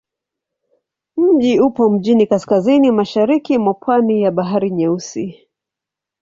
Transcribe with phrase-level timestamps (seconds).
[1.17, 5.39] Mji upo mjini kaskazini-mashariki mwa pwani ya Bahari Nyeusi.